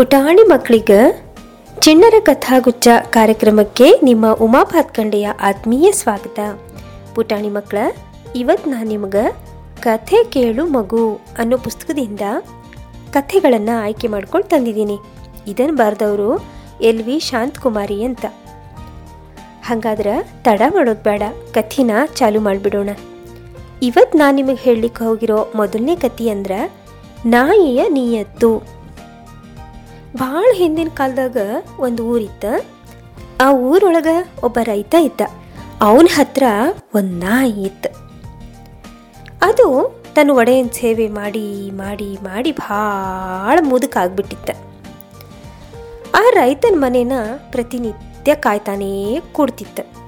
[0.00, 1.28] ಪುಟಾಣಿ ಮಕ್ಕಳಿಗೆ
[1.78, 6.38] ಚಿಣ್ಣರ ಕಥಾಗುಚ್ಛ ಕಾರ್ಯಕ್ರಮಕ್ಕೆ ನಿಮ್ಮ ಉಮಾ ಭಾತ್ಕಂಡೆಯ ಆತ್ಮೀಯ ಸ್ವಾಗತ.
[7.14, 7.78] ಪುಟಾಣಿ ಮಕ್ಕಳ
[8.36, 9.32] ಇವತ್ತು ನಾನು ನಿಮಗೆ
[9.80, 12.20] ಕಥೆ ಕೇಳು ಮಗು ಅನ್ನೋ ಪುಸ್ತಕದಿಂದ
[13.12, 14.98] ಕಥೆಗಳನ್ನು ಆಯ್ಕೆ ಮಾಡ್ಕೊಂಡು ತಂದಿದ್ದೀನಿ.
[15.46, 16.42] ಇದನ್ನು ಬರೆದವರು
[16.80, 18.24] ಎಲ್ ವಿ ಶಾಂತಕುಮಾರಿ ಅಂತ.
[19.64, 21.22] ಹಾಗಾದ್ರೆ ತಡ ಮಾಡೋದು ಬೇಡ,
[21.54, 22.88] ಕಥೆನ ಚಾಲು ಮಾಡಿಬಿಡೋಣ.
[23.82, 26.72] ಇವತ್ತು ನಾನು ನಿಮಗೆ ಹೇಳಲಿಕ್ಕೆ ಹೋಗಿರೋ ಮೊದಲನೇ ಕಥೆ ಅಂದ್ರೆ
[27.26, 28.79] ನಾಯಿಯ ನಿಯತ್ತು.
[30.16, 31.36] ಭಾಳ ಹಿಂದಿನ ಕಾಲದಾಗ
[31.78, 32.44] ಒಂದು ಊರಿತ್ತ.
[33.40, 35.20] ಆ ಊರೊಳಗೆ ಒಬ್ಬ ರೈತ ಇದ್ದ.
[35.80, 36.42] ಅವನ ಹತ್ರ
[36.94, 38.10] ಒಂದು ನಾಯಿ ಇತ್ತು.
[39.42, 44.50] ಅದು ತನ್ನ ಒಡೆಯನ ಸೇವೆ ಮಾಡಿ ಮಾಡಿ ಮಾಡಿ ಭಾಳ ಮುದುಕಾಗ್ಬಿಟ್ಟಿತ್ತ
[46.14, 47.12] ಆ ರೈತನ ಮನೇನ
[47.50, 50.00] ಪ್ರತಿನಿತ್ಯ ಕಾಯ್ತಾನೇ ಕೂಡ್ತಿತ್ತು.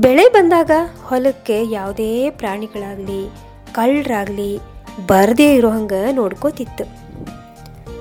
[0.00, 0.70] ಬೆಳೆ ಬಂದಾಗ
[1.04, 3.30] ಹೊಲಕ್ಕೆ ಯಾವುದೇ ಪ್ರಾಣಿಗಳಾಗಲಿ,
[3.74, 4.58] ಕಳ್ಳರಾಗಲಿ
[5.06, 6.84] ಬರದೇ ಇರೋ ಹಂಗೆ ನೋಡ್ಕೋತಿತ್ತು.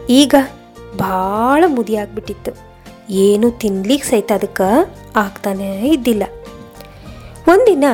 [0.09, 0.36] ಈಗ
[1.00, 2.52] ಭಾಳ ಮುದಿ ಆಗ್ಬಿಟ್ಟಿತ್ತು.
[3.09, 4.67] ಏನು ತಿನ್ಲಿಕ್ಕೆ ಸಹಿತ ಅದಕ್ಕೆ
[5.16, 6.23] ಆಗ್ತಾನೇ ಇದ್ದಿಲ್ಲ.
[7.47, 7.86] ಒಂದಿನ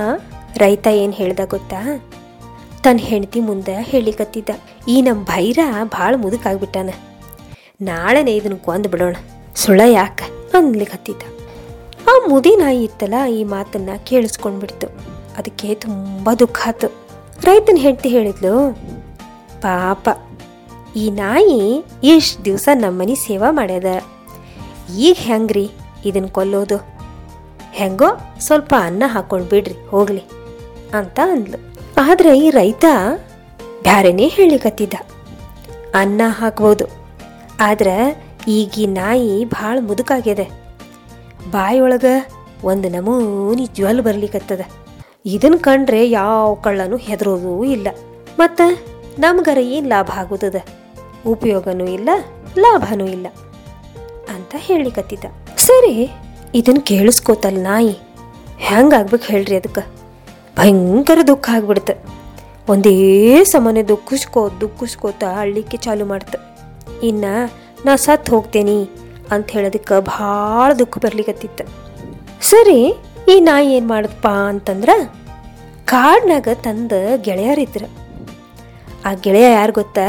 [0.57, 1.79] ರೈತ ಏನು ಹೇಳ್ದ ಗೊತ್ತಾ?
[2.83, 4.49] ತನ್ನ ಹೆಂಡತಿ ಮುಂದೆ ಹೇಳಿಕತ್ತಿದ್ದ.
[4.87, 6.89] ಈ ನಮ್ಮ ಭೈರ ಭಾಳ ಮುದುಕಾಗ್ಬಿಟ್ಟಾನ
[7.81, 9.15] ನಾಳೆನೇ ಇದನ್ನು ಕೊಂದು ಬಿಡೋಣ.
[9.55, 10.27] ಸುಳ್ಳ ಯಾಕೆ?
[10.57, 11.23] ಅನ್ಲಿಕ್ಕೆ ಹತ್ತಿದ್ದ
[12.09, 14.87] ಆ ಮುದಿ ನಾಯಿ ಇತ್ತಲ್ಲ, ಈ ಮಾತನ್ನು ಕೇಳಿಸ್ಕೊಂಡ್ಬಿಡ್ತು.
[15.37, 16.87] ಅದಕ್ಕೆ ತುಂಬ ದುಃಖ ಆತು.
[17.43, 18.53] ರೈತನ ಹೆಂಡತಿ ಹೇಳಿದ್ಲು,
[19.61, 20.09] ಪಾಪ
[20.97, 21.59] ಈ ನಾಯಿ
[22.11, 23.89] ಎಷ್ಟು ದಿವಸ ನಮ್ಮನೆ ಸೇವಾ ಮಾಡ್ಯದ.
[24.97, 25.65] ಈಗ ಹೆಂಗ್ರಿ
[26.05, 26.77] ಇದನ್ನು ಕೊಲ್ಲೋದು?
[27.71, 28.09] ಹೆಂಗೋ
[28.39, 30.23] ಸ್ವಲ್ಪ ಅನ್ನ ಹಾಕೊಂಡು ಬಿಡ್ರಿ, ಹೋಗ್ಲಿ
[30.93, 31.59] ಅಂತ ಅಂದ್ಲು.
[32.01, 32.85] ಆದ್ರೆ ಈ ರೈತ
[33.83, 34.95] ಬ್ಯಾರೆನೇ ಹೇಳಿಕತ್ತಿದ್ದ.
[35.95, 36.85] ಅನ್ನ ಹಾಕ್ಬೋದು,
[37.59, 37.95] ಆದ್ರೆ
[38.47, 40.43] ಈಗ ಈ ನಾಯಿ ಭಾಳ ಮುದುಕಾಗ್ಯದ.
[41.51, 42.05] ಬಾಯಿಯೊಳಗ
[42.63, 44.61] ಒಂದು ನಮೂನಿ ಜ್ವಲ್ ಬರ್ಲಿಕತ್ತದ.
[45.25, 47.87] ಇದನ್ನ ಕಂಡ್ರೆ ಯಾವ ಕಳ್ಳನೂ ಹೆದರೋದೂ ಇಲ್ಲ.
[48.39, 48.65] ಮತ್ತು
[49.19, 50.57] ನಮ್ಗರ ಏನು ಲಾಭ ಆಗೋದದ
[51.27, 52.09] ಉಪಯೋಗನೂ ಇಲ್ಲ,
[52.63, 53.27] ಲಾಭನೂ ಇಲ್ಲ
[54.35, 55.25] ಅಂತ ಹೇಳಿಕತ್ತಿದ್ದ
[55.67, 55.93] ಸರಿ
[56.55, 57.93] ಇದನ್ನು ಕೇಳಿಸ್ಕೋತಲ್ ನಾಯಿ.
[58.67, 59.83] ಹೆಂಗಾಗ್ಬೇಕು ಹೇಳ್ರಿ ಅದಕ್ಕೆ?
[60.57, 61.91] ಭಯಂಕರ ದುಃಖ ಆಗ್ಬಿಡ್ತ.
[62.69, 62.93] ಒಂದೇ
[63.43, 66.35] ಸಮನೆ ದುಃಖಿಸ್ಕೋ ದುಃಖಿಸ್ಕೋತ ಅಳ್ಳಿಕ್ಕೆ ಚಾಲು ಮಾಡ್ತ.
[67.03, 67.25] ಇನ್ನ
[67.85, 68.79] ನಾ ಸತ್ತು ಹೋಗ್ತೇನಿ
[69.31, 71.63] ಅಂತ ಹೇಳೋದಕ್ಕೆ ಭಾಳ ದುಃಖ ಬರ್ಲಿಕತ್ತಿತ್ತು
[72.41, 72.79] ಸರಿ,
[73.31, 74.95] ಈ ನಾಯಿ ಏನು ಮಾಡದಪ್ಪ ಅಂತಂದ್ರೆ
[75.85, 76.91] ಕಾಡ್ನಾಗ ತಂದ
[77.25, 77.87] ಗೆಳೆಯರಿದ್ರು.
[79.05, 80.05] ಆ ಗೆಳೆಯ ಯಾರು ಗೊತ್ತಾ?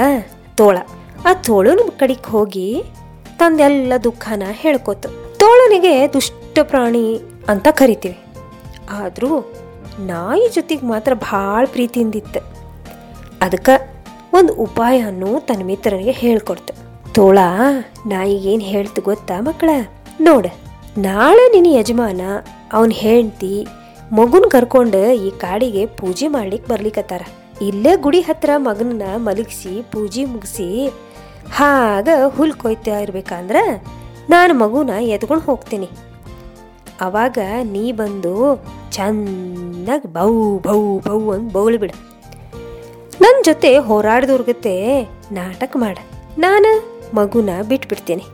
[0.56, 0.78] ತೋಳ.
[1.26, 2.82] ಆ ತೋಳನ ಕಡೆಗೆ ಹೋಗಿ
[3.38, 5.06] ತಂದೆಲ್ಲ ದುಃಖನ ಹೇಳ್ಕೊತ.
[5.36, 8.18] ತೋಳನಿಗೆ ದುಷ್ಟ ಪ್ರಾಣಿ ಅಂತ ಕರಿತೀವಿ.
[8.90, 9.50] ಆದರೂ
[9.98, 12.40] ನಾಯಿ ಜೊತೆಗೆ ಮಾತ್ರ ಭಾಳ ಪ್ರೀತಿಯಿಂದಿತ್ತು.
[13.42, 13.74] ಅದಕ್ಕೆ
[14.32, 16.74] ಒಂದು ಉಪಾಯವನ್ನು ತನ್ನ ಮಿತ್ರನಿಗೆ ಹೇಳ್ಕೊಡ್ತು.
[17.12, 17.38] ತೋಳ,
[18.06, 19.70] ನಾಯಿಗೇನು ಹೇಳ್ತು ಗೊತ್ತಾ ಮಕ್ಕಳ?
[20.20, 20.46] ನೋಡ,
[20.98, 22.20] ನಾಳೆ ನಿನ್ನ ಯಜಮಾನ
[22.72, 23.66] ಅವನ ಹೆಂಡ್ತಿ
[24.12, 27.22] ಮಗುನ ಕರ್ಕೊಂಡು ಈ ಕಾಡಿಗೆ ಪೂಜೆ ಮಾಡ್ಲಿಕ್ಕೆ ಬರ್ಲಿಕ್ಕತ್ತಾರ
[27.62, 30.92] ಇಲ್ಲೇ ಗುಡಿ ಹತ್ರ ಮಗನನ್ನ ಮಲಗಿಸಿ ಪೂಜೆ ಮುಗಿಸಿ
[31.52, 33.62] ಹಾಗ ಹುಲ್ ಕೊಯ್ತಾ ಇರ್ಬೇಕಂದ್ರೆ
[34.30, 35.88] ನಾನು ಮಗುನ ಎದ್ಕೊಂಡು ಹೋಗ್ತೀನಿ.
[37.00, 38.32] ಅವಾಗ ನೀ ಬಂದು
[38.90, 41.92] ಚೆನ್ನಾಗಿ ಬೌ ಬೌ ಬೌ ಅಂತ ಬೌಲ್ ಬಿಡ
[43.20, 45.98] ನನ್ನ ಜೊತೆ ಹೋರಾಡ್ದವ್ರಗತೆ ನಾಟಕ ಮಾಡ.
[46.38, 46.70] ನಾನು
[47.14, 48.24] ಮಗುನ ಬಿಟ್ಬಿಡ್ತೀನಿ.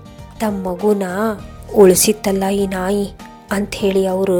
[0.40, 1.02] ತಮ್ಮ ಮಗುನ
[1.74, 3.06] ಉಳಿಸಿತ್ತಲ್ಲ ಈ ನಾಯಿ
[3.52, 4.38] ಅಂಥೇಳಿ ಅವರು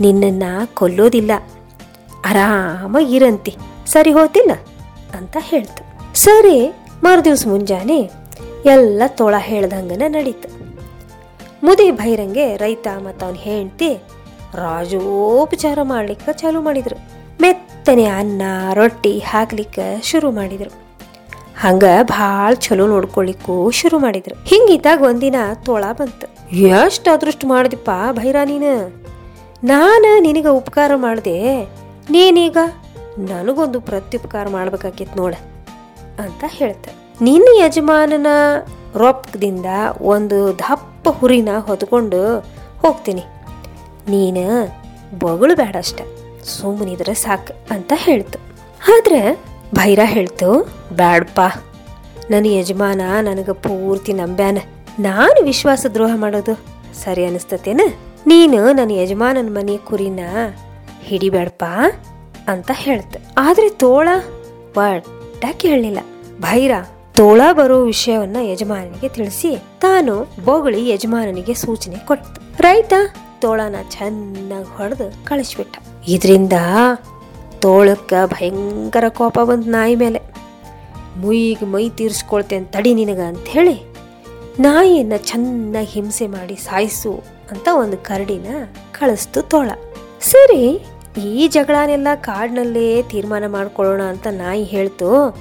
[0.00, 1.32] ನಿನ್ನನ್ನು ಕೊಲ್ಲೋದಿಲ್ಲ.
[2.26, 3.52] ಆರಾಮಾಗಿರಂತಿ
[3.86, 4.52] ಸರಿ ಹೋತಿಲ್ಲ
[5.18, 5.82] ಅಂತ ಹೇಳ್ತು.
[6.14, 6.56] ಸರಿ
[7.04, 7.98] ಮರುದಿವ್ಸ ಮುಂಜಾನೆ
[8.72, 10.48] ಎಲ್ಲ ತೋಳ ಹೇಳ್ದಂಗನ ನಡೀತು.
[11.62, 13.90] ಮುದಿ ಭೈರಂಗೆ ರೈತ ಮತ್ತು ಅವನ ಹೆಂಡ್ತಿ
[14.54, 16.96] ರಾಜೋಪಚಾರ ಮಾಡ್ಲಿಕ್ಕೆ ಚಾಲು ಮಾಡಿದ್ರು.
[17.42, 18.42] ಮೆತ್ತನೆ ಅನ್ನ,
[18.74, 20.70] ರೊಟ್ಟಿ ಹಾಕ್ಲಿಕ್ಕೆ ಶುರು ಮಾಡಿದ್ರು.
[21.62, 24.36] ಹಂಗೆ ಭಾಳ ಚಲೋ ನೋಡ್ಕೊಳ್ಳಿಕ್ಕೂ ಶುರು ಮಾಡಿದ್ರು.
[24.44, 26.26] ಹಿಂಗಿದ್ದಾಗ ಒಂದಿನ ತೋಳ ಬಂತು.
[26.76, 28.74] ಎಷ್ಟು ಅದೃಷ್ಟ ಮಾಡಿದಪ್ಪ ಭೈರ ನೀನು?
[29.64, 31.38] ನಾನು ನಿನಗೆ ಉಪಕಾರ ಮಾಡಿದೆ,
[32.10, 32.58] ನೀನೀಗ
[33.32, 35.34] ನನಗೊಂದು ಪ್ರತ್ಯುಪಕಾರ ಮಾಡ್ಬೇಕಾಗಿತ್ತು ನೋಡ.
[36.18, 36.90] ಅಂತ ಹೇಳ್ತೆ.
[37.20, 38.26] ನಿನ್ನ ಯಜಮಾನನ
[38.96, 39.66] ರೊಕ್ಕದಿಂದ
[40.00, 42.20] ಒಂದು ದಪ್ಪ ಹುರಿನ ಹೊತ್ಕೊಂಡು
[42.80, 43.24] ಹೋಗ್ತೀನಿ.
[44.08, 44.44] ನೀನು
[45.18, 46.00] ಬೊಗಳು ಬೇಡ ಅಷ್ಟ
[46.44, 48.38] ಸುಮ್ಮನಿದ್ರೆ ಸಾಕು ಅಂತ ಹೇಳ್ತು.
[48.94, 49.20] ಆದ್ರೆ
[49.74, 50.48] ಭೈರ ಹೇಳ್ತು,
[50.92, 51.40] ಬ್ಯಾಡಪ್ಪ,
[52.30, 54.58] ನನ್ನ ಯಜಮಾನ ನನಗೆ ಪೂರ್ತಿ ನಂಬ್ಯಾನ.
[55.00, 56.54] ನಾನು ವಿಶ್ವಾಸ ದ್ರೋಹ ಮಾಡೋದು
[57.04, 57.80] ಸರಿ ಅನಿಸ್ತತೇನ?
[58.26, 60.20] ನೀನು ನನ್ನ ಯಜಮಾನನ ಮನೆ ಕುರಿನ
[61.02, 61.64] ಹಿಡಿಬೇಡಪ್ಪ
[62.48, 63.16] ಅಂತ ಹೇಳ್ತ.
[63.38, 64.08] ಆದರೆ ತೋಳ
[65.44, 66.00] ಒಟ್ಟ ಕೇಳಲಿಲ್ಲ.
[66.40, 66.72] ಭೈರ
[67.12, 69.50] ತೋಳ ಬರೋ ವಿಷಯವನ್ನ ಯಜಮಾನನಿಗೆ ತಿಳಿಸಿ
[69.80, 72.92] ತಾನು ಬೊಗಳಿ ಯಜಮಾನನಿಗೆ ಸೂಚನೆ ಕೊಟ್ಟು ರೈತ
[73.40, 75.76] ತೋಳನ ಚೆನ್ನಾಗಿ ಹೊಡೆದು ಕಳಿಸ್ಬಿಟ್ಟ.
[76.08, 76.52] ಇದರಿಂದ
[77.58, 80.20] ತೋಳಕ್ಕೆ ಭಯಂಕರ ಕೋಪ ಬಂತು ನಾಯಿ ಮೇಲೆ.
[81.16, 83.76] ಮುಯಿಗೆ ಮೈ ತೀರಿಸ್ಕೊಳ್ತೇನೆ ತಡಿ ನಿನಗ ಅಂತ ಹೇಳಿ
[84.60, 87.12] ನಾಯಿಯನ್ನ ಚೆನ್ನಾಗಿ ಹಿಂಸೆ ಮಾಡಿ ಸಾಯಿಸು
[87.50, 88.46] ಅಂತ ಒಂದು ಕರಡಿನ
[88.92, 89.70] ಕಳಿಸ್ತು ತೋಳ.
[90.20, 90.62] ಸರಿ
[91.18, 95.38] ಈ ಜಗಳನೆಲ್ಲ ಕಾಡಿನಲ್ಲೇ ತೀರ್ಮಾನ ಮಾಡ್ಕೊಳ್ಳೋಣ ಅಂತ ನಾಯಿ ಹೇಳ್ತು.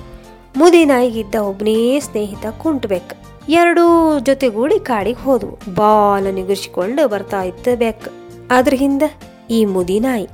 [0.57, 3.23] ಮುದಿ ನಾಯಿಗಿದ್ದ ಒಬ್ಬನೇ ಸ್ನೇಹಿತ ಕುಂಟ್ಬೇಕು.
[3.49, 5.73] ಎರಡೂ ಜೊತೆಗೂಡಿ ಕಾಡಿಗೆ ಹೋದ್ವು.
[5.75, 8.09] ಬಾಲ ನಿಗರ್ಸಿಕೊಂಡು ಬರ್ತಾ ಇತ್ತು ಬೆಕ್.
[8.51, 9.03] ಅದ್ರ ಹಿಂದ
[9.49, 10.27] ಈ ಮುದಿ ನಾಯಿ.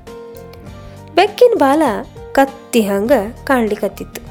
[1.15, 1.81] ಬೆಕ್ಕಿನ ಬಾಲ
[2.31, 3.12] ಕತ್ತಿ ಹಂಗ
[3.44, 4.30] ಕಾಣ್ಲಿಕತ್ತಿತ್ತು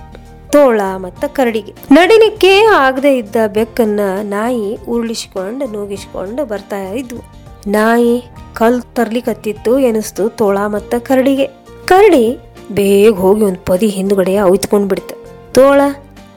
[0.50, 1.75] ತೋಳ ಮತ್ತ ಕರಡಿಗೆ.
[1.93, 7.38] ನಡಿಲಿಕ್ಕೆ ಆಗದೆ ಇದ್ದ ಬೆಕ್ಕನ್ನ ನಾಯಿ ಉರುಳಿಸಿಕೊಂಡು ನೂಗಿಸ್ಕೊಂಡು ಬರ್ತಾ ಇದ್ವು.
[7.66, 8.22] ನಾಯಿ
[8.55, 11.46] ಕಲ್ ತರ್ಲಿಕತ್ತಿತ್ತು ಎನಿಸ್ತು ತೋಳ ಮತ್ತ ಕರಡಿಗೆ.
[11.87, 12.38] ಕರಡಿ
[12.72, 15.14] ಬೇಗ ಹೋಗಿ ಒಂದು ಪದಿ ಹಿಂದ್ಗಡೆ ಒಯ್ತ್ಕೊಂಡ್ ಬಿಡ್ತು
[15.52, 15.81] ತೋಳ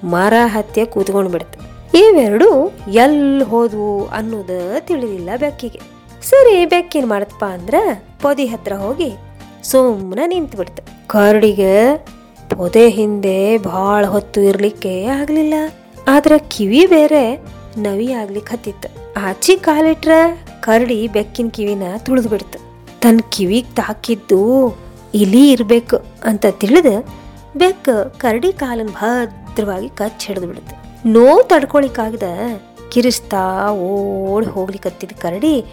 [0.03, 1.59] ಮರ ಹತ್ತಿ ಕೂತ್ಕೊಂಡು ಬಿಡ್ತು
[1.97, 2.49] ಇವೆರಡು
[2.87, 5.79] ಎಲ್ಲಿ ಹೋದ್ವು ಅನ್ನೋದ ತಿಳಿದಿಲ್ಲ ಬೆಕ್ಕಿಗೆ.
[6.29, 7.75] ಸರಿ ಬೆಕ್ಕೇನ್ ಮಾಡತ್ಪ ಅಂದ್ರ
[8.21, 9.11] ಪೊದಿ ಹತ್ರ ಹೋಗಿ
[9.63, 11.97] ಸುಮ್ಮನೆ ನಿಂತು ಬಿಡ್ತು ಕರಡಿಗೆ
[12.55, 15.53] ಪೊದೆ ಹಿಂದೆ ಭಾಳ ಹೊತ್ತು ಇರ್ಲಿಕ್ಕೆ ಆಗಲಿಲ್ಲ.
[16.07, 17.23] ಆದ್ರೆ ಕಿವಿ ಬೇರೆ
[17.77, 18.89] ನವಿ ಆಗ್ಲಿಕ್ಕೆ ಹತ್ತಿತ್ತು
[19.21, 20.11] ಆಚಿ ಕಾಲಿಟ್ರ
[20.61, 22.59] ಕರಡಿ ಬೆಕ್ಕಿನ ಕಿವಿನ ತುಳಿದು ಬಿಡ್ತು
[23.01, 24.39] ತನ್ನ ಕಿವಿಗೆ ತಾಕಿದ್ದು
[25.13, 26.89] ಇಲಿ ಇರಬೇಕು ಅಂತ ತಿಳಿದ
[27.57, 30.75] ಬೆಕ್ಕ ಕರಡಿ ಕಾಲನ್ ಭದ್ರವಾಗಿ ಕಚ್ ಹಿಡಿದು ಬಿಡುತ್ತೆ
[31.09, 32.27] ನೋವು ತಡ್ಕೊಳಿಕ್ಕಾಗದ
[32.91, 33.41] ಕಿರಿಸ್ತಾ
[33.71, 35.65] ಓಡಿ ಹೋಗ್ಲಿಕತ್ತಿದ ಕರಡಿ,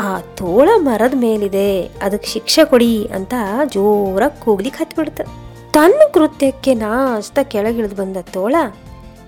[0.00, 3.34] ಆ ತೋಳ ಮರದ ಮೇಲಿದೆ ಅದಕ್ಕೆ ಶಿಕ್ಷೆ ಕೊಡಿ ಅಂತ
[3.64, 5.24] ಜೋರಾಗಿ ಕೂಗ್ಲಿಕ್ಕೆ ಹತ್ಬಿಡ್ತು.
[5.72, 8.54] ತನ್ನ ಕೃತ್ಯಕ್ಕೆ ನಾಸ್ತ ಕೆಳಗಿಳಿದು ಬಂದ ತೋಳ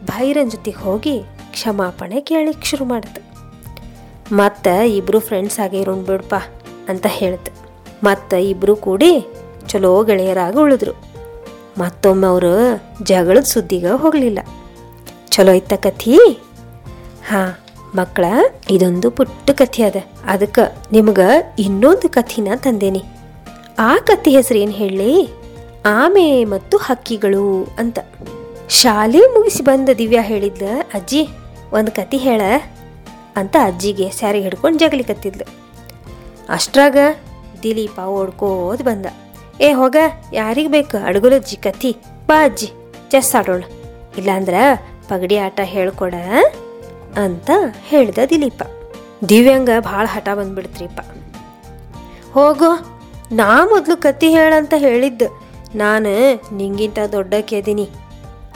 [0.04, 1.16] ಭೈರನ್ ಜೊತೆಗೆ ಹೋಗಿ
[1.52, 3.21] ಕ್ಷಮಾಪಣೆ ಕೇಳಿಕ್ ಶುರು ಮಾಡ್ತು.
[4.32, 6.34] ಮತ್ತು ಇಬ್ರು ಫ್ರೆಂಡ್ಸ್ ಆಗಿರೋಣ ಬಿಡ್ಪ
[6.88, 7.52] ಅಂತ ಹೇಳ್ತು.
[8.04, 9.26] ಮತ್ತು ಇಬ್ರು ಕೂಡಿ
[9.68, 10.92] ಚಲೋ ಗೆಳೆಯರಾಗಿ ಉಳಿದ್ರು.
[11.78, 14.38] ಮತ್ತೊಮ್ಮೆ ಅವರು ಜಗಳದ ಸುದ್ದಿಗೆ ಹೋಗಲಿಲ್ಲ.
[15.28, 16.18] ಚಲೋ ಇತ್ತ ಕಥಿ?
[17.28, 17.54] ಹಾಂ,
[17.94, 18.24] ಮಕ್ಕಳ,
[18.70, 19.96] ಇದೊಂದು ಪುಟ್ಟ ಕಥೆ ಅದ.
[20.24, 23.02] ಅದಕ್ಕೆ ನಿಮ್ಗೆ ಇನ್ನೊಂದು ಕಥಿನ ತಂದೇನಿ.
[23.78, 25.28] ಆ ಕಥೆ ಹೆಸರು ಏನು ಹೇಳಿ?
[25.86, 27.98] ಆಮೆ ಮತ್ತು ಹಕ್ಕಿಗಳು ಅಂತ.
[28.68, 31.28] ಶಾಲೆ ಮುಗಿಸಿ ಬಂದ ದಿವ್ಯಾ ಹೇಳಿದ್ಲ ಅಜ್ಜಿ,
[31.72, 32.42] ಒಂದು ಕತೆ ಹೇಳ.
[33.36, 35.62] ಅಂತ ಅಜ್ಜಿಗೆ ಸ್ಯಾರಿ ಹಿಡ್ಕೊಂಡು ಜಗಲಿಕತ್ತಿದ್ಲು
[36.48, 36.96] ಅಷ್ಟ್ರಾಗ
[37.62, 39.06] ದಿಲೀಪ ಓಡ್ಕೋದ್ ಬಂದ.
[39.60, 39.96] ಏ, ಹೋಗ,
[40.32, 41.04] ಯಾರಿಗೆ ಬೇಕು?
[41.04, 41.96] ಅಡುಗಲು ಅಜ್ಜಿ ಕತ್ತಿ.
[42.26, 42.70] ಬಾ ಅಜ್ಜಿ,
[43.10, 43.62] ಚೆಸ್ ಆಡೋಣ
[44.18, 44.54] ಇಲ್ಲಾಂದ್ರ
[45.08, 46.14] ಪಗಡಿ ಆಟ ಹೇಳ್ಕೊಡ,
[47.16, 47.50] ಅಂತ
[47.84, 48.62] ಹೇಳ್ದ ದಿಲೀಪ.
[49.28, 51.00] ದಿವ್ಯಾಂಗ ಭಾಳ ಹಠ ಬಂದ್ಬಿಡ್ತ್ರಿಪ್ಪ.
[52.32, 52.70] ಹೋಗೋ,
[53.32, 55.48] ನಾ ಮೊದಲು ಕತ್ತಿ ಹೇಳಂತ ಹೇಳಿದ್ದು.
[55.74, 57.88] ನಾನು ನಿಂಗಿಂತ ದೊಡ್ಡಕ್ಕೆದೀನಿ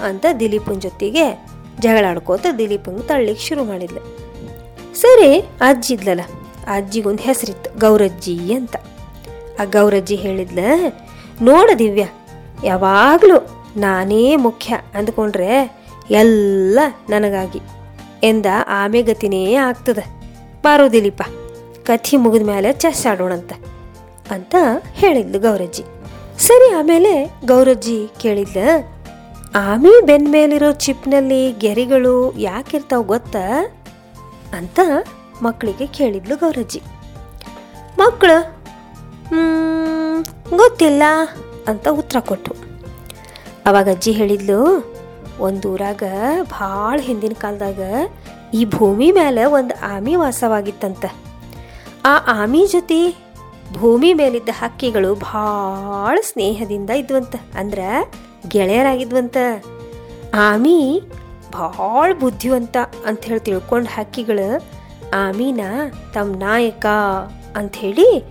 [0.05, 1.47] ಅಂತ ದಿಲೀಪನ ಜೊತೆಗೆ
[1.81, 4.26] ಜಗಳಾಡ್ಕೋತ ದಿಲೀಪಂಗೆ ತಳ್ಳಿಕ್ಕೆ ಶುರು ಮಾಡಿದ್ಲು.
[5.03, 6.23] ಸರಿ, ಅಜ್ಜಿ ಇದ್ಲಲ್ಲ,
[6.75, 8.77] ಅಜ್ಜಿಗೊಂದು ಹೆಸರಿತ್ತು, ಗೌರಜ್ಜಿ ಅಂತ.
[9.61, 10.59] ಆ ಗೌರಜ್ಜಿ ಹೇಳಿದ್ಲ,
[11.49, 12.05] ನೋಡ ದಿವ್ಯ,
[12.65, 13.39] ಯಾವಾಗಲೂ
[13.77, 15.51] ನಾನೇ ಮುಖ್ಯ ಅಂದ್ಕೊಂಡ್ರೆ
[16.21, 16.79] ಎಲ್ಲ
[17.09, 17.61] ನನಗಾಗಿ
[18.23, 18.47] ಎಂದ
[18.81, 21.23] ಆಮೆ ಗತಿನೇ ಬಾರೋದಿಲಿಪ್ಪ ಬಾರೋ ದಿಲೀಪ,
[21.89, 23.53] ಕಥಿ ಮುಗಿದ ಮೇಲೆ ಚೆಸ್ ಆಡೋಣಂತ
[24.31, 24.55] ಅಂತ
[25.01, 25.85] ಹೇಳಿದ್ಲು ಗೌರಜ್ಜಿ.
[26.47, 27.13] ಸರಿ, ಆಮೇಲೆ
[27.45, 28.59] ಗೌರಜ್ಜಿ ಕೇಳಿದ್ಲ,
[29.69, 32.15] ಆಮೆ ಬೆನ್ಮೇಲಿರೋ ಚಿಪ್ನಲ್ಲಿ ಗೆರಿಗಳು
[32.49, 33.45] ಯಾಕಿರ್ತಾವ ಗೊತ್ತಾ?
[34.53, 34.81] ಅಂತ
[35.43, 36.83] ಮಕ್ಕಳಿಗೆ ಕೇಳಿದ್ಲು ಗೌರಜ್ಜಿ.
[37.99, 38.41] ಮಕ್ಕಳು
[39.29, 40.25] "ಹ್ಮ್,
[40.57, 41.03] ಗೊತ್ತಿಲ್ಲ
[41.69, 42.55] ಅಂತ ಉತ್ತರ ಕೊಟ್ಟು
[43.67, 44.89] ಅವಾಗ ಅಜ್ಜಿ ಹೇಳಿದ್ಲು
[45.41, 46.03] ಒಂದು ಊರಾಗ
[46.43, 47.81] ಭಾಳ ಹಿಂದಿನ ಕಾಲದಾಗ
[48.55, 51.05] ಈ ಭೂಮಿ ಮೇಲೆ ಒಂದು ಆಮಿ ವಾಸವಾಗಿತ್ತಂತ.
[52.05, 53.27] ಆ ಆಮಿ ಜೊತೆ
[53.73, 58.11] ಭೂಮಿ ಮೇಲಿದ್ದ ಹಕ್ಕಿಗಳು ಭಾಳ ಸ್ನೇಹದಿಂದ ಇದ್ವಂತ ಅಂದ್ರೆ
[58.49, 59.37] ಗೆಳೆಯರಾಗಿದ್ವಂತ.
[60.35, 61.03] ಆಮಿ
[61.53, 62.77] ಭಾಳ ಬುದ್ಧಿವಂತ
[63.07, 64.69] ಅಂತ ಹೇಳಿ ತಿಳ್ಕೊಂಡು ಹಕ್ಕಿಗಳು
[65.15, 65.61] ಆಮಿನ
[66.15, 66.87] ತಮ್ಮ ನಾಯಕ
[67.57, 68.25] ಅಂಥೇಳಿ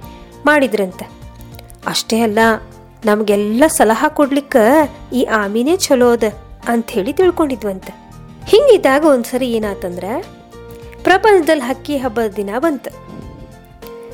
[0.46, 1.10] ಮಾಡಿದ್ರಂತೆ.
[1.88, 2.40] ಅಷ್ಟೇ ಅಲ್ಲ,
[3.06, 6.24] ನಮಗೆಲ್ಲ ಸಲಹಾ ಕೊಡ್ಲಿಕ್ಕೆ ಈ ಆಮೀನೇ ಚಲೋ ಅದ
[6.68, 7.86] ಅಂಥೇಳಿ ತಿಳ್ಕೊಂಡಿದ್ವಂತ.
[8.46, 10.22] ಹಿಂಗಿದ್ದಾಗ ಒಂದ್ಸರಿ ಏನಾತಂದ್ರೆ
[11.04, 12.90] ಪ್ರಪಂಚದಲ್ಲಿ ಹಕ್ಕಿ ಹಬ್ಬದ ದಿನ ಬಂತು.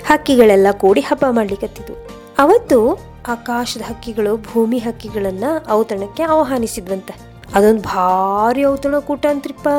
[0.07, 1.95] ಹಕ್ಕಿಗಳೆಲ್ಲ ಕೂಡಿ ಹಬ್ಬ ಮಾಡ್ಲಿಕತ್ತಿದ್ವು.
[2.39, 7.11] ಅವತ್ತು ಆಕಾಶದ ಹಕ್ಕಿಗಳು ಭೂಮಿ ಹಕ್ಕಿಗಳನ್ನ ಔತಣಕ್ಕೆ ಆಹ್ವಾನಿಸಿದ್ವಂತ.
[7.55, 9.69] ಅದೊಂದು ಭಾರಿ ಔತಣ ಕೂಟ ಅಂತ್ರಿಪ್ಪ.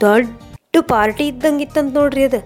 [0.00, 2.40] ದೊಡ್ಡ ಪಾರ್ಟಿ ಇದ್ದಂಗಿತ್ತಂತ ನೋಡ್ರಿ ಅದು.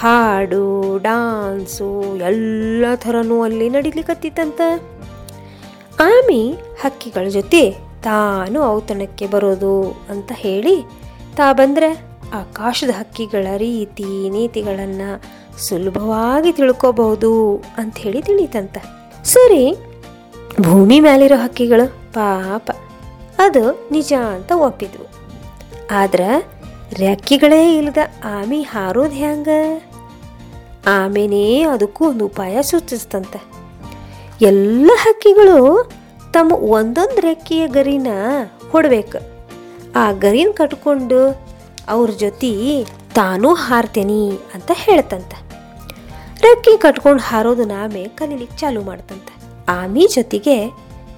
[0.00, 4.60] ಹಾಡು, ಡಾನ್ಸು, ಎಲ್ಲ ಥರನೂ ಅಲ್ಲಿ ನಡಿಲಿಕತ್ತಿತ್ತಂತ.
[6.00, 6.42] ಆಮಿ
[6.82, 7.70] ಹಕ್ಕಿಗಳ ಜೊತೆ
[8.02, 9.74] ತಾನು ಔತಣಕ್ಕೆ ಬರೋದು
[10.10, 10.76] ಅಂತ ಹೇಳಿ
[11.36, 11.88] ತಾ ಬಂದ್ರೆ
[12.32, 15.10] ಆಕಾಶದ ಹಕ್ಕಿಗಳ ರೀತಿ, ನೀತಿಗಳನ್ನು
[15.58, 17.32] ಸುಲಭವಾಗಿ ತಿಳ್ಕೋಬಹುದು
[17.76, 18.78] ಅಂತ ಹೇಳಿ ತಿಳಿತಂತ.
[19.24, 19.76] ಸರಿ,
[20.60, 22.70] ಭೂಮಿ ಮೇಲಿರೋ ಹಕ್ಕಿಗಳು ಪಾಪ.
[23.38, 25.06] ಅದು ನಿಜ ಅಂತ ಒಪ್ಪಿದ್ವು
[25.90, 26.50] ಆದ್ರೆ
[26.94, 29.48] ರೆಕ್ಕಿಗಳೇ ಇಲ್ಲದ ಆಮಿ ಹಾರೋದು ಹ್ಯಾಂಗ?
[30.86, 33.36] ಆಮೇನೇ ಅದಕ್ಕೂ ಒಂದು ಉಪಾಯ ಸೂಚಿಸ್ತಂತ.
[34.42, 35.90] ಎಲ್ಲ ಹಕ್ಕಿಗಳು
[36.32, 38.06] ತಮ್ಮ ಒಂದೊಂದು ರೆಕ್ಕೆಯ ಗರಿನ
[38.70, 39.18] ಕೊಡಬೇಕು
[39.96, 41.40] ಆ ಗರಿನ ಕಟ್ಕೊಂಡು
[41.88, 45.34] ಅವ್ರ ಜೊತೆ ತಾನೂ ಹಾರ್ತೇನಿ ಅಂತ ಹೇಳ್ತಂತ.
[46.42, 49.28] ರೆಕ್ಕಿ ಕಟ್ಕೊಂಡು ಹಾರೋದನ್ನ ಆಮೆ ಕಲೀಲಿಕ್ಕೆ ಚಾಲು ಮಾಡ್ತಂತ.
[49.68, 50.68] ಆಮಿ ಜೊತೆಗೆ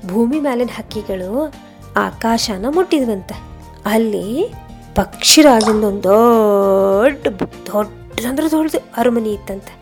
[0.06, 1.52] ಭೂಮಿ ಮೇಲಿನ ಹಕ್ಕಿಗಳು
[1.96, 3.42] ಆಕಾಶನ ಮುಟ್ಟಿದ್ವಂತೆ.
[3.86, 4.54] ಅಲ್ಲಿ
[4.94, 7.26] ಪಕ್ಷಿರಾಜಂದೊಂದು ದೊಡ್ಡ
[7.72, 9.80] ದೊಡ್ಡದಂದ್ರೆ ದೊಡ್ಡದು ಅರಮನೆ ಇತ್ತಂತೆ.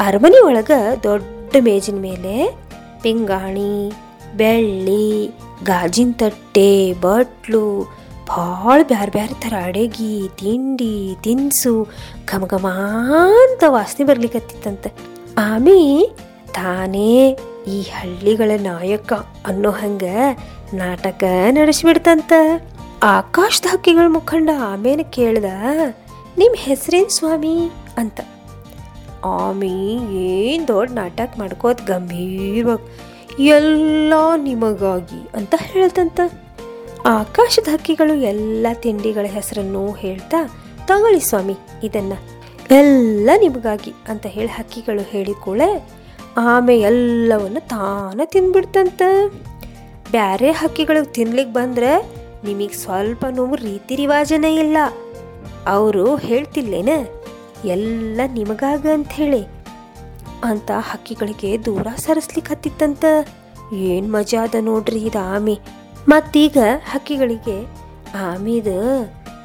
[0.00, 2.58] ಅರಮನೆ ಒಳಗೆ ದೊಡ್ಡ ಮೇಜಿನ ಮೇಲೆ
[3.02, 3.92] ಪಿಂಗಾಣಿ,
[4.36, 5.30] ಬೆಳ್ಳಿ,
[5.64, 7.82] ಗಾಜಿನ ತಟ್ಟೆ, ಬಟ್ಲು,
[8.28, 11.88] ಭಾಳ ಬ್ಯಾರೆ ಬ್ಯಾರೆ ಥರ ಅಡಗಿ, ತಿಂಡಿ, ತಿನಿಸು
[12.26, 12.66] ಘಮ ಘಮ
[13.42, 14.92] ಅಂತ ವಾಸನೆ ಬರ್ಲಿಕ್ಕತ್ತಿತ್ತಂತೆ
[15.38, 16.16] ಆಮಿ
[16.54, 17.38] ತಾನೇ
[17.68, 19.12] ಈ ಹಳ್ಳಿಗಳ ನಾಯಕ
[19.46, 20.38] ಅನ್ನೋ ಹಂಗೆ
[20.74, 22.32] ನಾಟಕ ನಡೆಸಿಬಿಡ್ತಂತ.
[23.02, 25.44] ಆಕಾಶದ ಹಕ್ಕಿಗಳ ಮುಖಂಡ ಆಮೇಲೆ ಕೇಳ್ದ
[26.38, 27.70] ನಿಮ್ಮ ಹೆಸರೇನು ಸ್ವಾಮಿ?
[27.96, 28.20] ಅಂತ.
[29.24, 36.20] ಆಮಿ, ಏನು ದೊಡ್ಡ ನಾಟಕ ಮಾಡ್ಕೋತ ಗಂಭೀರವಾಗಿ, ಎಲ್ಲ ನಿಮಗಾಗಿ, ಅಂತ ಹೇಳ್ತಂತ.
[37.06, 42.12] ಆಕಾಶದ ಹಕ್ಕಿಗಳು ಎಲ್ಲ ತಿಂಡಿಗಳ ಹೆಸರನ್ನು ಹೇಳ್ತಾ, ತಗೊಳ್ಳಿ ಸ್ವಾಮಿ, ಇದನ್ನ,
[42.70, 45.97] ಎಲ್ಲ ನಿಮಗಾಗಿ, ಅಂತ ಹೇಳಿ ಹಕ್ಕಿಗಳು ಹೇಳಿಕೊಳ್ಳೆ
[46.40, 49.02] ಆಮೆ ಎಲ್ಲವನ್ನು ತಾನ ತಿಂದ್ಬಿಡ್ತಂತ.
[50.10, 51.90] ಬ್ಯಾರೆ ಹಕ್ಕಿಗಳಿಗೆ ತಿನ್ಲಿಕ್ಕೆ ಬಂದ್ರೆ
[52.44, 54.76] ನಿಮಗೆ ಸ್ವಲ್ಪ ನೋವು ರೀತಿ ರಿವಾಜನೇ ಇಲ್ಲ.
[55.66, 56.92] ಅವರು ಹೇಳ್ತಿಲ್ಲೇನ?
[57.64, 59.42] ಎಲ್ಲ ನಿಮಗಾಗ ಅಂಥೇಳಿ
[60.44, 63.04] ಅಂತ ಹಕ್ಕಿಗಳಿಗೆ ದೂರ ಸರಿಸ್ಲಿಕ್ಕೆ ಹತ್ತಿತ್ತಂತ.
[63.72, 65.56] ಏನು ಮಜಾ ಅದ ನೋಡ್ರಿ ಇದು ಆಮೆ.
[66.08, 66.58] ಮತ್ತೀಗ
[66.90, 67.56] ಹಕ್ಕಿಗಳಿಗೆ,
[68.18, 68.70] ಆಮಿದ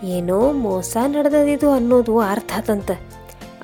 [0.04, 2.92] ಏನೋ ಮೋಸ ನಡೆದದಿದು ಅನ್ನೋದು ಅರ್ಥ ಆತಂತ.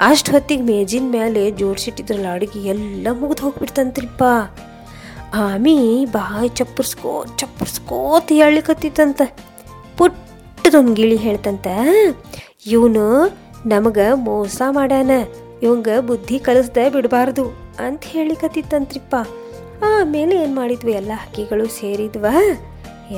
[0.08, 4.24] ಅಷ್ಟು ಹೊತ್ತಿಗೆ ಮೇಜಿನ ಮೇಲೆ ಜೋಡಿಸಿಟ್ಟಿದ್ರಲ್ಲ ಅಡುಗೆ ಎಲ್ಲ ಮುಗಿದು ಹೋಗ್ಬಿಡ್ತಂತ್ರಿಪ್ಪ.
[5.46, 5.78] ಆಮಿ
[6.16, 9.22] ಬಾಯ್ ಚಪ್ಪರ್ಸ್ಕೋ ಚಪ್ಪರ್ಸ್ಕೋತ ಹೇಳಿಕತ್ತಿತ್ತಂತ
[9.98, 11.68] ಪುಟ್ಟದೊಂದು ಗಿಳಿ ಹೇಳ್ತಂತ,
[12.76, 13.06] ಇವನು
[13.74, 15.12] ನಮಗೆ ಮೋಸ ಮಾಡ್ಯಾನ,
[15.66, 17.46] ಇವಂಗ ಬುದ್ಧಿ ಕಲಿಸ್ದೆ ಬಿಡಬಾರ್ದು
[17.86, 19.16] ಅಂತ ಹೇಳಿಕತ್ತಿತ್ತಂತ್ರಿಪ್ಪ
[19.90, 22.26] ಆಮೇಲೆ ಏನು ಮಾಡಿದ್ವಿ, ಎಲ್ಲ ಹಕ್ಕಿಗಳು ಸೇರಿದ್ವ.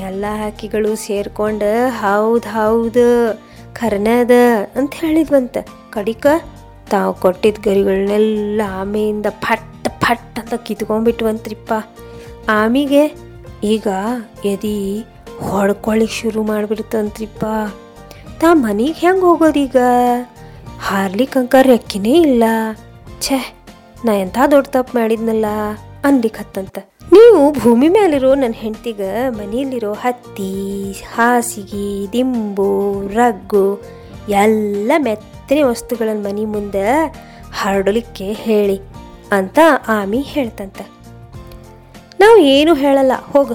[0.07, 1.71] ಎಲ್ಲ ಹಕ್ಕಿಗಳು ಸೇರ್ಕೊಂಡು,
[2.01, 3.07] ಹೌದು ಹೌದು
[3.79, 4.33] ಖರ್ನದ
[4.79, 5.57] ಅಂತ ಹೇಳಿದ್ವಂತ.
[5.95, 6.25] ಕಡಿಕ
[6.91, 11.73] ತಾವು ಕೊಟ್ಟಿದ್ದ ಗರಿಗಳನ್ನೆಲ್ಲ ಆಮೆಯಿಂದ ಫಟ್ ಫಟ್ ಅಂತ ಕಿತ್ಕೊಂಡ್ಬಿಟ್ವಂತ್ರಿಪ್ಪ
[12.49, 13.03] ಆಮಿಗೆ
[13.63, 13.87] ಈಗ
[14.45, 15.05] ಎದಿ
[15.39, 17.45] ಹೊಡ್ಕೊಳ್ಳಿಕ್ಕೆ ಶುರು ಮಾಡಿಬಿಡ್ತಂತ್ರಿಪ್ಪ
[18.39, 19.77] ತಾ ಮನೆಗೆ ಹೆಂಗೆ ಹೋಗೋದೀಗ
[20.79, 22.43] ಹಾರ್ಲಿಕ್ಕೆ ಅಂಕ ರೆಕ್ಕಿನೇ ಇಲ್ಲ.
[23.21, 23.55] ಛೇ,
[24.05, 25.45] ನಾ ಎಂಥ ದೊಡ್ಡ ತಪ್ಪು ಮಾಡಿದ್ನಲ್ಲ?
[26.03, 26.77] ಅನ್ಲಿಕ್ಕತ್ತಂತ
[27.11, 33.81] ನೀವು ಭೂಮಿ ಮೇಲಿರೋ ನನ್ನ ಹೆಂಡ್ತಿಗೆ ಮನೆಯಲ್ಲಿರೋ ಹತ್ತಿ, ಹಾಸಿಗೆ, ದಿಂಬು, ರಗ್ಗು
[34.29, 34.91] ಎಲ್ಲ
[35.51, 36.83] ಮೆತ್ತನೆ ವಸ್ತುಗಳನ್ನು ಮನೆ ಮುಂದೆ
[37.59, 38.75] ಹರಡಲಿಕ್ಕೆ ಹೇಳಿ
[39.37, 39.59] ಅಂತ
[39.95, 40.79] ಆಮಿ ಹೇಳ್ತಂತ.
[42.21, 43.51] ನಾವು ಏನು ಹೇಳಲ್ಲ, ಹೋಗ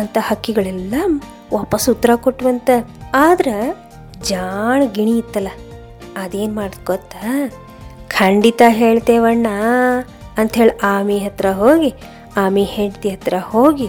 [0.00, 0.94] ಅಂತ ಹಕ್ಕಿಗಳೆಲ್ಲ
[1.56, 2.70] ವಾಪಸ್ ಉತ್ತರ ಕೊಟ್ವಂತ.
[3.24, 3.48] ಆದ್ರ
[4.30, 5.50] ಜಾಣ ಗಿಣಿ ಇತ್ತಲ್ಲ,
[6.22, 7.32] ಅದೇನು ಮಾಡ್ಕೊತ ಗೊತ್ತಾ?
[8.16, 9.48] ಖಂಡಿತ ಹೇಳ್ತೇವಣ್ಣ
[10.40, 11.92] ಅಂಥೇಳಿ ಆಮಿ ಹತ್ರ ಹೋಗಿ,
[12.44, 13.88] ಆಮಿ ಹೆಂಡತಿ ಹತ್ರ ಹೋಗಿ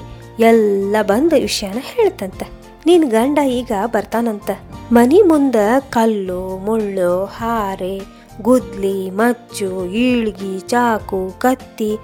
[0.49, 2.41] ಎಲ್ಲ ಬಂದು ವಿಷಯನ ಹೇಳ್ತಂತ.
[2.89, 4.49] ನಿನ್ ಗಂಡ ಈಗ ಬರ್ತಾನಂತ.
[4.91, 5.55] ಮನಿ ಮುಂದ
[5.89, 8.01] ಕಲ್ಲು, ಮುಳ್ಳು, ಹಾರೆ,
[8.41, 11.97] ಗುದ್ಲಿ, ಮಚ್ಚು ಈಳ್ಗಿ ಚಾಕು, ಕತ್ತಿ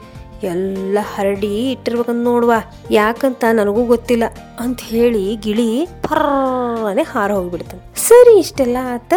[0.44, 2.54] ಎಲ್ಲ ಹರಡಿ ಇಟ್ಟಿರ್ಬೇಕಂತ ನೋಡುವ.
[2.92, 4.24] ಯಾಕಂತ ನನಗೂ ಗೊತ್ತಿಲ್ಲ
[4.60, 8.00] ಅಂತ ಹೇಳಿ ಗಿಳಿ ಫರ್ರನೆ ಹಾರ ಹೋಗ್ಬಿಡ್ತಾನೆ.
[8.00, 9.14] ಸರಿ ಇಷ್ಟೆಲ್ಲ ಆತ.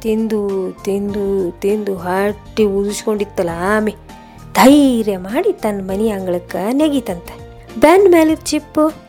[0.00, 3.94] ತಿಂದು ತಿಂದು ತಿಂದು ಹಟ್ಟಿ ಉದಿಸ್ಕೊಂಡಿತ್ತಲ್ಲ ಆಮೆ.
[4.54, 7.64] ಧೈರ್ಯ ಮಾಡಿ ತನ್ನ ಮನಿ ಅಂಗಳಕ್ಕೆ ನೆಗೀತಂತೆ.
[7.80, 9.07] ಬೆನ್ ಮೇಲೆ ಚಿಪ್ಪು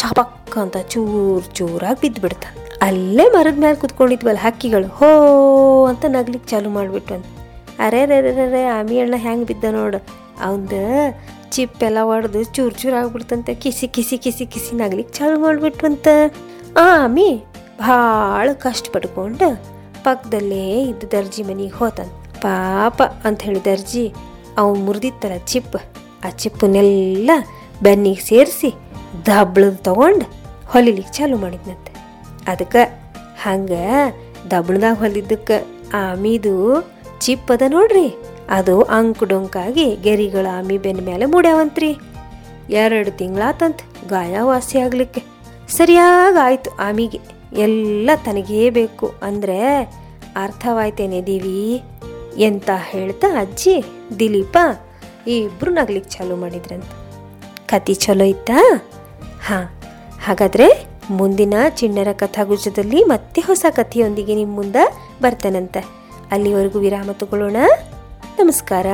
[0.00, 4.88] ಚಪಕ್ಕ ಅಂತ ಚೂರ್ ಚೂರಾಗಿ ಬಿದ್ದು ಬಿಡ್ತಾನೆ ಅಲ್ಲೇ ಮರದ ಮೇಲೆ ಕುತ್ಕೊಂಡಿದ್ವಲ್ಲ ಹಕ್ಕಿಗಳು.
[4.98, 5.08] ಹೋ
[5.90, 7.24] ಅಂತ ನಗ್ಲಿಕ್ಕೆ ಚಾಲು ಮಾಡಿಬಿಟ್ವನ್
[7.86, 8.18] ಅರೆ ರೇ
[8.54, 9.98] ರೇ ಆಮಿ ಅಣ್ಣ ಹೆಂಗೆ ಬಿದ್ದ ನೋಡು.
[10.40, 10.72] ಅವಂದ
[11.54, 13.54] ಚಿಪ್ಪೆಲ್ಲ ಒಡೆದು ಚೂರು ಚೂರು ಆಗ್ಬಿಡ್ತಂತೆ.
[13.54, 16.08] ಕಿಸಿ ಕಿಸಿ ಕಿಸಿ ಕಿಸಿ ನಗ್ಲಿಕ್ಕೆ ಚಾಲು ಮಾಡಿಬಿಟ್ವಂತ.
[16.78, 17.28] ಆಮಿ
[17.80, 19.48] ಭಾಳ ಕಷ್ಟ ಪಡ್ಕೊಂಡು
[20.04, 24.04] ಪಕ್ಕದಲ್ಲೇ ಇದ್ದ ದರ್ಜಿ ಮನೆಗೆ ಹೋತಂತ ಪಾಪ ಅಂತ ಹೇಳಿ ದರ್ಜಿ
[24.58, 25.78] ಅವನು ಮುರಿದಿತ್ತಲ್ಲ ಚಿಪ್.
[26.24, 27.30] ಆ ಚಿಪ್ಪನ್ನೆಲ್ಲ
[27.82, 28.70] ಬೆನ್ನಿಗೆ ಸೇರಿಸಿ
[29.26, 30.26] ದಬ್ಳದ್ ತಗೊಂಡು
[30.66, 31.92] ಹೊಲಿಲಿಕ್ಕೆ ಚಾಲು ಮಾಡಿದ್ನಂತೆ.
[32.48, 32.82] ಅದಕ್ಕೆ
[33.42, 34.14] ಹಂಗೆ
[34.50, 36.54] ದಬ್ಳದಾಗ ಹೊಲಿದ್ದಕ್ಕೆ ಆಮಿದು
[37.20, 38.14] ಚಿಪ್ಪದ ನೋಡ್ರಿ.
[38.50, 41.96] ಅದು ಅಂಕು ಡೊಂಕಾಗಿ ಗೆರಿಗಳ ಆಮಿ ಬೆನ್ನ ಮೇಲೆ ಮೂಡ್ಯಾವಂತ್ರಿ.
[42.70, 45.22] ಎರಡು ತಿಂಗಳಾತಂತ ಗಾಯ ವಾಸಿ ಆಗ್ಲಿಕ್ಕೆ.
[45.68, 47.20] ಸರಿಯಾಗಿ ಆಯಿತು ಆಮಿಗೆ.
[47.52, 49.80] ಎಲ್ಲ ತನಗೇ ಬೇಕು ಅಂದರೆ
[50.36, 51.82] ಅರ್ಥವಾಯ್ತೇನೆ ದೇವಿ.
[52.36, 53.84] ಎಂತ ಹೇಳ್ತಾ ಅಜ್ಜಿ,
[54.18, 54.58] ದಿಲೀಪ
[55.26, 56.84] ಇಬ್ಬರು ನಗ್ಲಿಕ್ಕೆ ಚಾಲು ಮಾಡಿದ್ರಂತ.
[57.66, 58.82] ಕತಿ ಚಲೋ ಇತ್ತಾ
[59.46, 59.64] ಹಾಂ,
[60.24, 65.80] ಹಾಗಾದರೆ ಮುಂದಿನ ಚಿಣ್ಣರ ಕಥಾಗುಜದಲ್ಲಿ ಮತ್ತೆ ಹೊಸ ಕಥೆಯೊಂದಿಗೆ ನಿಮ್ಮ ಮುಂದೆ ಬರ್ತೇನಂತೆ.
[66.30, 67.56] ಅಲ್ಲಿವರೆಗೂ ವಿರಾಮ ತಗೊಳ್ಳೋಣ.
[68.38, 68.86] ನಮಸ್ಕಾರ.